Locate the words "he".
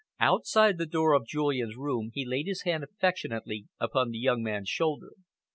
2.15-2.25